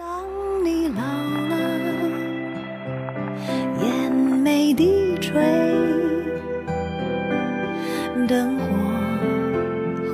[0.00, 0.24] 当
[0.64, 1.02] 你老
[1.50, 1.54] 了，
[3.82, 5.42] 眼眉低垂，
[8.26, 8.64] 灯火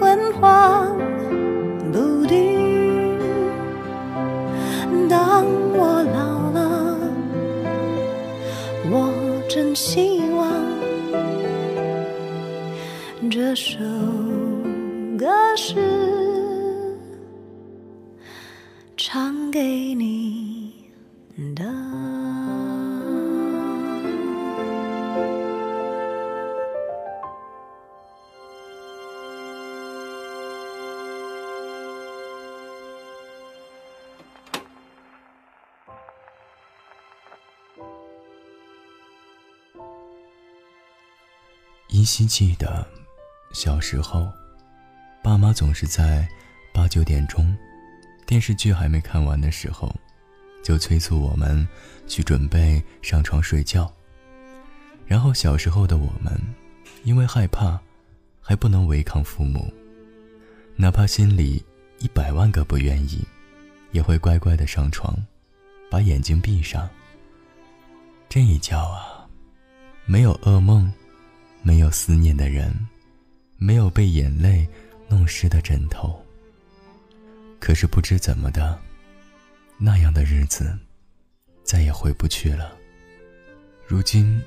[0.00, 0.98] 昏黄
[1.92, 3.16] 不定。
[5.08, 6.98] 当我老了，
[8.90, 9.14] 我
[9.48, 10.50] 真希望
[13.30, 13.78] 这首
[15.16, 15.85] 歌是。
[18.98, 20.90] 唱给你
[21.54, 21.64] 的。
[41.88, 42.86] 依稀记得，
[43.52, 44.32] 小时候，
[45.22, 46.26] 爸妈总是在
[46.72, 47.56] 八九点钟。
[48.26, 49.94] 电视剧还没看完的时候，
[50.62, 51.66] 就催促我们
[52.08, 53.90] 去准备上床睡觉。
[55.06, 56.36] 然后小时候的我们，
[57.04, 57.80] 因为害怕，
[58.40, 59.72] 还不能违抗父母，
[60.74, 61.64] 哪怕心里
[62.00, 63.24] 一百万个不愿意，
[63.92, 65.16] 也会乖乖的上床，
[65.88, 66.90] 把眼睛闭上。
[68.28, 69.24] 这一觉啊，
[70.04, 70.92] 没有噩梦，
[71.62, 72.74] 没有思念的人，
[73.56, 74.66] 没有被眼泪
[75.08, 76.20] 弄湿的枕头。
[77.58, 78.78] 可是不知怎么的，
[79.78, 80.78] 那样的日子
[81.64, 82.76] 再也回不去了。
[83.86, 84.42] 如今，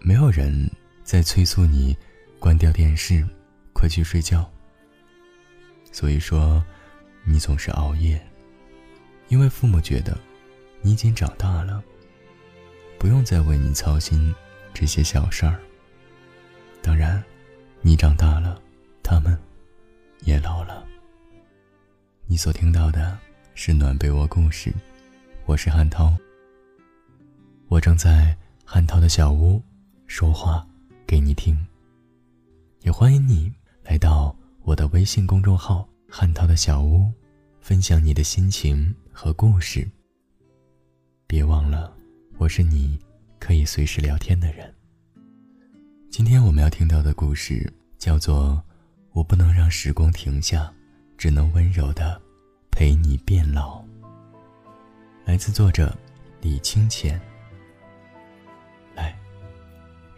[0.00, 0.70] 没有人
[1.02, 1.96] 再催促你
[2.38, 3.26] 关掉电视，
[3.72, 4.50] 快去睡觉。
[5.92, 6.64] 所以说，
[7.24, 8.20] 你总是熬夜，
[9.28, 10.18] 因为父母觉得
[10.82, 11.82] 你已经长大了，
[12.98, 14.34] 不用再为你操心
[14.72, 15.60] 这些小事儿。
[16.82, 17.22] 当然，
[17.80, 18.60] 你长大了，
[19.02, 19.38] 他们
[20.24, 20.86] 也老了。
[22.26, 23.18] 你所听到的
[23.54, 24.72] 是暖被窝故事，
[25.44, 26.16] 我是汉涛。
[27.68, 29.62] 我正在汉涛的小屋
[30.06, 30.66] 说话
[31.06, 31.54] 给你听，
[32.80, 33.52] 也欢迎你
[33.82, 37.12] 来到我的微信公众号“汉涛的小屋”，
[37.60, 39.86] 分享你的心情和故事。
[41.26, 41.94] 别忘了，
[42.38, 42.98] 我是你
[43.38, 44.72] 可以随时聊天的人。
[46.10, 48.52] 今天我们要听到的故事叫做
[49.12, 50.62] 《我不能让时光停下》。
[51.24, 52.20] 只能温柔的
[52.70, 53.82] 陪你变老。
[55.24, 55.96] 来自作者
[56.42, 57.18] 李清浅。
[58.94, 59.18] 来，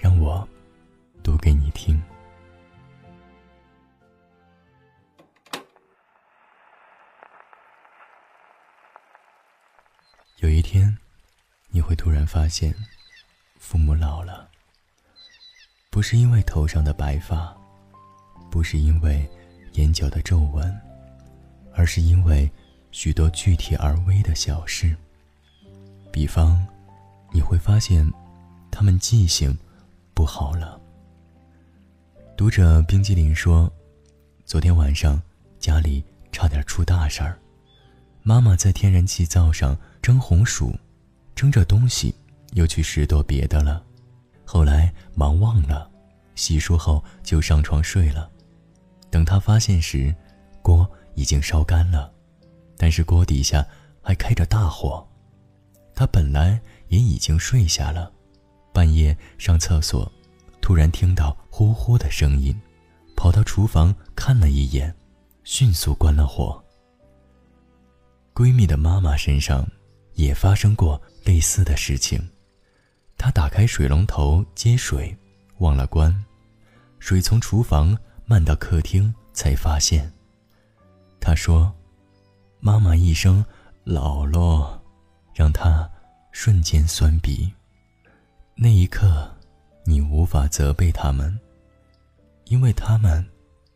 [0.00, 0.44] 让我
[1.22, 2.02] 读给你听。
[10.38, 10.92] 有一天，
[11.68, 12.74] 你会突然发现，
[13.60, 14.50] 父母老了，
[15.88, 17.56] 不是因为头上的白发，
[18.50, 19.24] 不是因为
[19.74, 20.76] 眼角的皱纹。
[21.76, 22.50] 而是因为
[22.90, 24.96] 许多具体而微的小事，
[26.10, 26.66] 比方，
[27.30, 28.10] 你会发现
[28.70, 29.56] 他们记性
[30.14, 30.80] 不好了。
[32.34, 33.70] 读者冰激凌说，
[34.46, 35.20] 昨天晚上
[35.58, 37.38] 家里差点出大事儿，
[38.22, 40.74] 妈妈在天然气灶上蒸红薯，
[41.34, 42.14] 蒸着东西
[42.52, 43.84] 又去拾掇别的了，
[44.46, 45.90] 后来忙忘了，
[46.34, 48.30] 洗漱后就上床睡了，
[49.10, 50.14] 等他发现时，
[50.62, 50.90] 锅。
[51.16, 52.12] 已经烧干了，
[52.76, 53.66] 但是锅底下
[54.00, 55.04] 还开着大火。
[55.94, 58.12] 他本来也已经睡下了，
[58.72, 60.10] 半夜上厕所，
[60.60, 62.54] 突然听到呼呼的声音，
[63.16, 64.94] 跑到厨房看了一眼，
[65.42, 66.62] 迅速关了火。
[68.34, 69.66] 闺蜜的妈妈身上
[70.12, 72.20] 也发生过类似的事情，
[73.16, 75.16] 她打开水龙头接水，
[75.58, 76.14] 忘了关，
[76.98, 77.96] 水从厨房
[78.26, 80.12] 漫到客厅，才发现。
[81.26, 81.74] 他说
[82.62, 83.44] ：“妈妈一声
[83.82, 84.80] ‘老喽’，
[85.34, 85.90] 让他
[86.30, 87.52] 瞬间酸鼻。
[88.54, 89.28] 那一刻，
[89.84, 91.36] 你无法责备他们，
[92.44, 93.28] 因为他们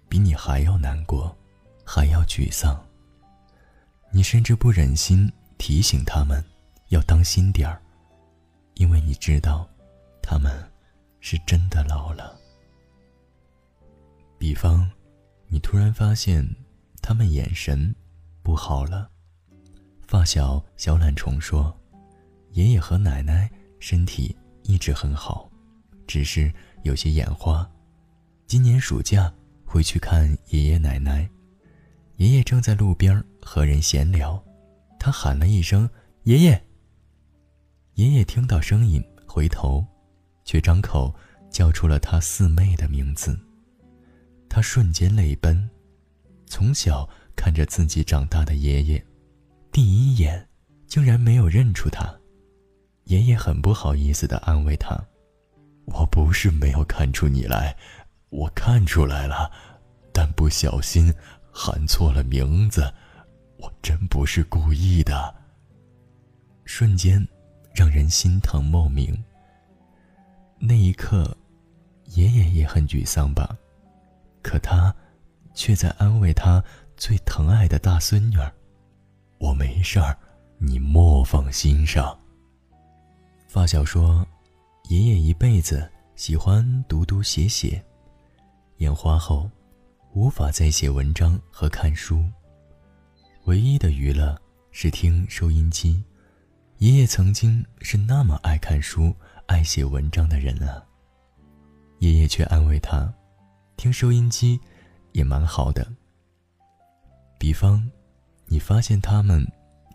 [0.09, 1.37] 比你还要难过，
[1.85, 2.81] 还要沮丧。
[4.13, 6.41] 你甚至不忍心提醒他们
[6.91, 7.83] 要当心点儿，
[8.75, 9.69] 因为你知道，
[10.23, 10.53] 他们
[11.19, 12.39] 是真的老了。
[14.39, 14.89] 比方，
[15.49, 16.49] 你突然发现。”
[17.03, 17.95] 他们眼神
[18.43, 19.11] 不好了。
[20.07, 21.73] 发小小懒虫说
[22.53, 25.49] ：“爷爷和奶奶身体一直很好，
[26.07, 26.53] 只是
[26.83, 27.69] 有些眼花。
[28.47, 29.33] 今年暑假
[29.65, 31.29] 回去看爷爷奶奶，
[32.17, 34.43] 爷爷正在路边和人闲聊，
[34.99, 35.89] 他喊了一声
[36.25, 36.65] ‘爷爷’。
[37.95, 39.87] 爷爷听到声音回头，
[40.45, 41.15] 却张口
[41.51, 43.39] 叫出了他四妹的名字。
[44.49, 45.71] 他瞬间泪奔。”
[46.51, 49.03] 从小看着自己长大的爷爷，
[49.71, 50.47] 第一眼
[50.89, 52.13] 竟然没有认出他。
[53.05, 55.01] 爷爷很不好意思的安慰他
[55.87, 57.75] ：“我不是没有看出你来，
[58.31, 59.49] 我看出来了，
[60.13, 61.15] 但不小心
[61.53, 62.93] 喊错了名字，
[63.59, 65.33] 我真不是故意的。”
[66.67, 67.25] 瞬间，
[67.73, 69.17] 让人心疼莫名。
[70.59, 71.37] 那一刻，
[72.07, 73.57] 爷爷也很沮丧吧，
[74.43, 74.95] 可他，
[75.61, 76.65] 却在安慰他
[76.97, 78.51] 最疼爱的大孙女儿
[79.37, 80.17] ：“我没事儿，
[80.57, 82.19] 你莫放心上。”
[83.47, 84.27] 发小说，
[84.89, 85.87] 爷爷一辈子
[86.17, 87.85] 喜欢读读写写，
[88.79, 89.51] 眼花后，
[90.15, 92.25] 无法再写文章和看书，
[93.45, 94.41] 唯一的娱乐
[94.71, 96.03] 是听收音机。
[96.79, 99.15] 爷爷曾经是那么爱看书、
[99.45, 100.83] 爱写文章的人啊。
[101.99, 103.13] 爷爷却安慰他，
[103.77, 104.59] 听收音机
[105.13, 105.87] 也蛮好的。
[107.39, 107.91] 比方，
[108.47, 109.47] 你发现他们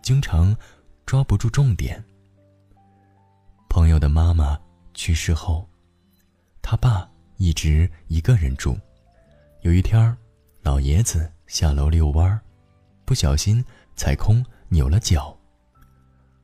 [0.02, 0.56] 经常
[1.04, 2.02] 抓不住重点。
[3.68, 4.58] 朋友的妈妈
[4.94, 5.68] 去世后，
[6.62, 8.76] 他爸一直一个人住。
[9.62, 10.16] 有一天，
[10.62, 12.40] 老爷子下楼遛弯，
[13.04, 13.64] 不小心
[13.94, 15.36] 踩空扭了脚。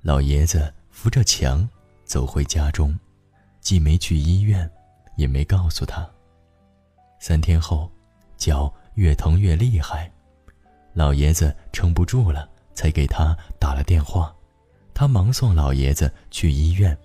[0.03, 1.69] 老爷子扶着墙
[2.05, 2.99] 走回家中，
[3.61, 4.71] 既没去医院，
[5.17, 6.09] 也没告诉他。
[7.19, 7.91] 三天后，
[8.43, 10.11] 脚越疼越厉害，
[10.95, 14.35] 老爷子撑不住了，才给他打了电话。
[14.93, 16.99] 他忙送老爷子去医院。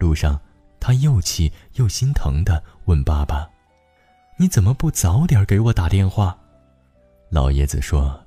[0.00, 0.40] 路上，
[0.80, 3.48] 他又气又心疼的问爸爸
[4.36, 6.36] ：“你怎么不早点给我打电话？”
[7.30, 8.20] 老爷子说：“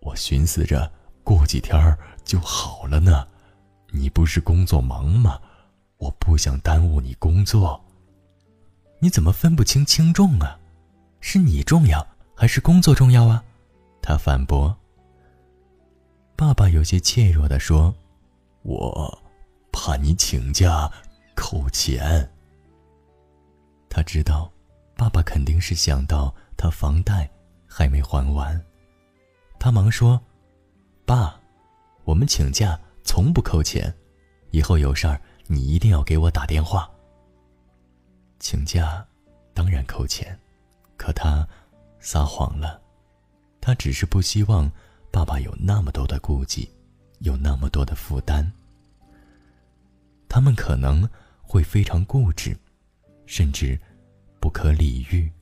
[0.00, 0.92] 我寻思着
[1.24, 3.26] 过几天就好了呢。
[3.90, 5.40] 你不是工作忙吗？
[5.96, 7.84] 我不想耽误你工作。
[9.00, 10.59] 你怎么分不清轻重啊？
[11.20, 13.44] 是你重要还是工作重要啊？”
[14.02, 14.76] 他反驳。
[16.36, 17.94] 爸爸有些怯弱的说
[18.62, 19.16] ：“我。”
[19.72, 20.90] 怕你请假
[21.36, 22.28] 扣钱。
[23.88, 24.50] 他知道，
[24.96, 27.30] 爸爸肯定是想到他房贷
[27.68, 28.60] 还没还完。
[29.60, 30.20] 他忙说
[31.06, 31.40] ：“爸，
[32.02, 33.94] 我们请假从不扣钱，
[34.50, 36.90] 以后有事儿你一定要给我打电话。”
[38.40, 39.06] 请假
[39.54, 40.38] 当然扣钱，
[41.00, 41.48] 可他
[41.98, 42.78] 撒谎了。
[43.58, 44.70] 他只是不希望
[45.10, 46.70] 爸爸有那么多的顾忌，
[47.20, 48.52] 有那么多的负担。
[50.28, 51.08] 他们可能
[51.40, 52.54] 会非常固执，
[53.24, 53.80] 甚至
[54.40, 55.32] 不可理喻。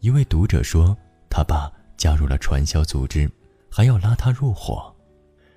[0.00, 0.96] 一位读者说，
[1.30, 3.30] 他爸加入了传销组织，
[3.70, 4.92] 还要拉他入伙，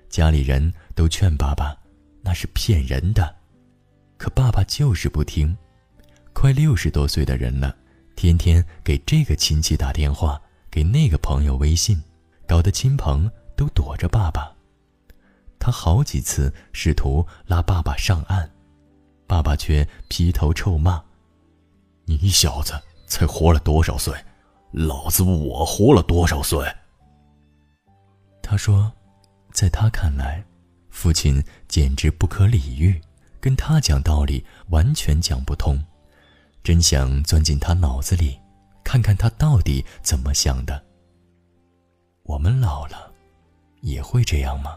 [0.08, 1.76] 家里人都劝爸爸，
[2.22, 3.34] 那是骗人的，
[4.16, 5.56] 可爸爸就是不听。
[6.32, 7.76] 快六十多岁的人了，
[8.16, 10.40] 天天给这个亲戚打电话，
[10.70, 12.02] 给那个朋友微信，
[12.48, 14.50] 搞得亲朋都躲着爸爸。
[15.58, 18.50] 他好几次试图拉爸爸上岸，
[19.26, 21.04] 爸爸却劈头臭骂
[22.06, 22.72] ：“你小子
[23.06, 24.14] 才活了多少岁？
[24.72, 26.66] 老子我活了多少岁？”
[28.42, 28.90] 他说，
[29.52, 30.42] 在他看来，
[30.88, 32.98] 父亲简直不可理喻，
[33.40, 35.78] 跟他讲道理完全讲不通，
[36.66, 38.36] 真想钻进他脑子里，
[38.82, 40.84] 看看他到底怎么想的。
[42.24, 43.08] 我们老了，
[43.82, 44.76] 也会这样吗？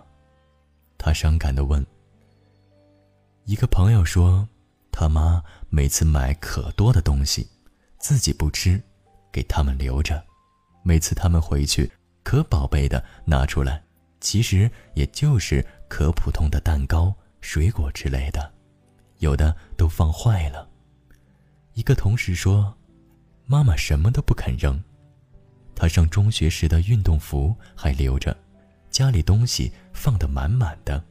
[0.99, 1.83] 他伤感的问
[3.45, 4.47] ：“一个朋友说，
[4.91, 7.49] 他妈每次买可多的东西，
[7.97, 8.79] 自己不吃，
[9.31, 10.23] 给他们留着。
[10.83, 11.91] 每次他们回去，
[12.21, 13.83] 可宝贝的拿出来，
[14.21, 18.53] 其实也就是可普通的蛋糕、水果之类的，
[19.17, 20.68] 有的都放坏了。”
[21.79, 22.75] 一个同事说
[23.47, 24.77] ：“妈妈什么都不肯扔，
[25.73, 28.35] 她上中学时的运动服还留着。”
[28.91, 31.01] 家里东西放得满满的，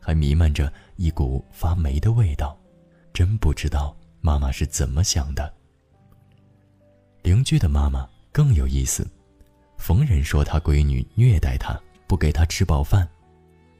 [0.00, 2.58] 还弥漫着一股发霉的味道，
[3.12, 5.52] 真不知道妈妈是怎么想的。
[7.22, 9.06] 邻居的妈妈更有意思，
[9.76, 13.06] 逢人说她闺女虐待她，不给她吃饱饭。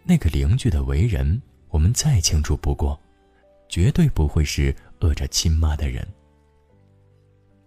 [0.03, 3.01] 那个邻居的为人，我们再清楚不过，
[3.67, 6.07] 绝对不会是饿着亲妈的人。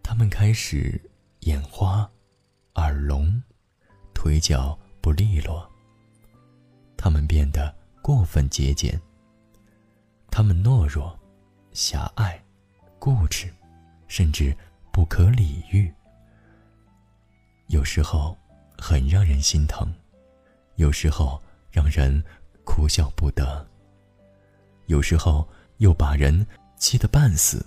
[0.10, 0.98] 他们开始
[1.42, 2.10] 眼花、
[2.76, 3.44] 耳聋、
[4.14, 5.70] 腿脚不利落。
[6.96, 8.98] 他们变得过分节俭。
[10.32, 11.20] 他们懦弱、
[11.74, 12.42] 狭隘、
[12.98, 13.54] 固执，
[14.08, 14.56] 甚至
[14.94, 15.94] 不可理喻。
[17.68, 18.38] 有时候
[18.78, 19.94] 很让人心疼，
[20.76, 21.38] 有时候
[21.70, 22.24] 让人
[22.64, 23.68] 哭笑不得，
[24.86, 25.46] 有时候
[25.80, 26.48] 又把人
[26.78, 27.66] 气得半死。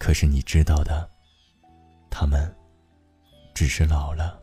[0.00, 1.08] 可是你知道的，
[2.10, 2.52] 他们
[3.54, 4.42] 只是老了。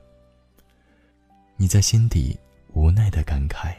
[1.57, 2.39] 你在心底。
[2.73, 3.73] 无奈的感慨，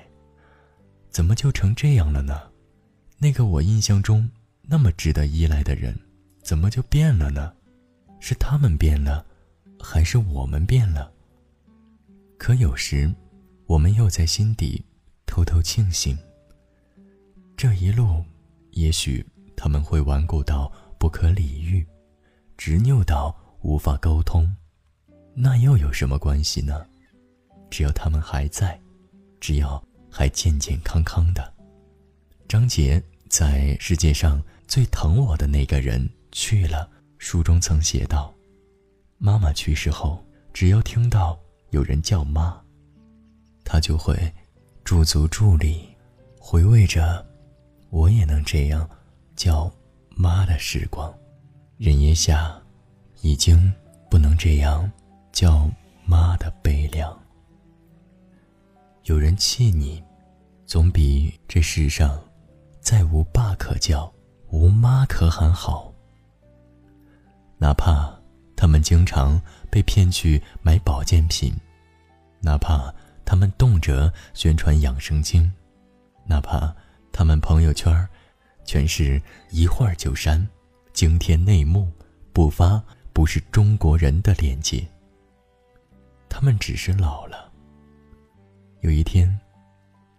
[1.08, 2.50] 怎么就成这样了呢？
[3.18, 4.28] 那个我印象中
[4.62, 5.96] 那么值得依赖的人，
[6.42, 7.54] 怎么就变了呢？
[8.18, 9.24] 是他们变了，
[9.78, 11.12] 还是我们变了？
[12.38, 13.14] 可有时，
[13.66, 14.84] 我们又在心底
[15.26, 16.18] 偷偷庆幸，
[17.56, 18.24] 这一路，
[18.72, 19.24] 也许
[19.56, 21.86] 他们会顽固到不可理喻，
[22.56, 24.52] 执拗到无法沟通，
[25.34, 26.84] 那又有什么关系呢？
[27.70, 28.78] 只要他们还在，
[29.40, 31.54] 只要还健健康康的。
[32.48, 38.34] 张杰在《世界上最疼我的那个人去了》书中曾写道
[39.18, 41.38] ：“妈妈去世后，只要听到
[41.70, 42.60] 有人叫妈，
[43.64, 44.16] 他就会
[44.82, 45.86] 驻足伫立，
[46.40, 47.24] 回味着
[47.90, 48.88] 我也能这样
[49.36, 49.70] 叫
[50.20, 51.14] 妈的时光。
[51.76, 52.60] 人烟下，
[53.22, 53.72] 已经
[54.10, 54.90] 不能这样
[55.30, 55.70] 叫
[56.04, 57.16] 妈的悲凉。
[59.04, 60.02] 有人气你，
[60.66, 62.20] 总比这世上……”
[62.80, 64.10] 再无爸可叫，
[64.48, 65.92] 无妈可喊好。
[67.58, 68.10] 哪怕
[68.56, 69.38] 他们经常
[69.70, 71.52] 被骗去买保健品，
[72.40, 72.92] 哪怕
[73.26, 75.52] 他们动辄宣传养生经，
[76.24, 76.74] 哪怕
[77.12, 78.08] 他们朋友圈
[78.68, 79.18] 全是
[79.50, 80.46] 一会儿就删
[80.92, 81.90] 惊天内幕，
[82.34, 82.84] 不发
[83.14, 84.86] 不是中国人的链接。
[86.28, 87.50] 他们只是老了。
[88.82, 89.26] 有一天，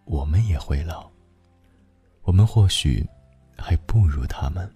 [0.06, 1.08] 我们也会老。
[2.24, 3.08] 我们或许
[3.56, 4.68] 还不如他们。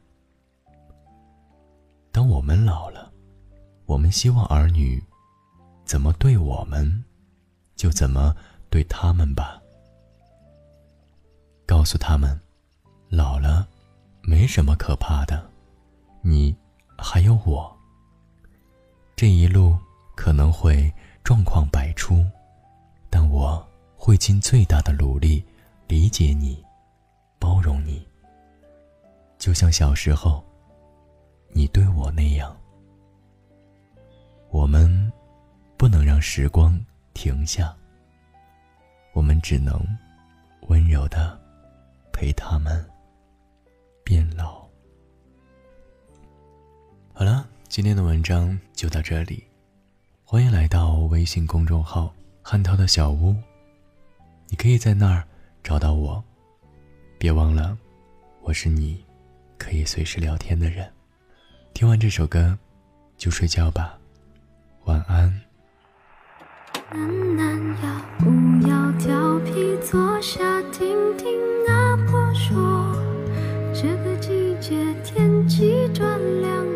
[2.12, 3.12] 当我们老了，
[3.88, 5.04] 我们希望儿女
[5.84, 7.04] 怎么对我们，
[7.76, 8.36] 就怎么
[8.70, 9.60] 对他们吧。
[11.66, 12.40] 告诉他们，
[13.16, 13.68] 老了
[14.24, 15.48] 没什么可怕的，
[16.24, 16.56] 你
[16.98, 17.72] 还有我。
[19.16, 19.78] 这一路
[20.16, 20.92] 可能会
[21.24, 22.26] 状况百出，
[23.12, 23.64] 但我
[23.96, 25.46] 会尽最大的努力
[25.88, 26.66] 理解你。
[27.38, 28.04] 包容你，
[29.38, 30.44] 就像小时候
[31.52, 32.58] 你对我那样。
[34.50, 35.14] 我们
[35.78, 37.76] 不能让时光停下，
[39.14, 39.80] 我们只能
[40.62, 41.40] 温柔的
[42.12, 42.84] 陪他们
[44.04, 44.68] 变老。
[47.14, 49.44] 好了，今天的文章就到这里，
[50.24, 53.36] 欢迎来到微信公众号“汉涛的小屋”，
[54.50, 55.24] 你可以在那儿
[55.64, 56.24] 找到我。
[57.18, 57.78] 别忘了，
[58.42, 59.06] 我是你
[59.58, 60.92] 可以随时聊天的人。
[61.74, 62.58] 听完这首歌，
[63.18, 63.98] 就睡觉吧，
[64.86, 65.42] 晚安。
[68.20, 71.63] 不要调皮，坐下听听
[74.64, 76.73] 个季节天气转凉，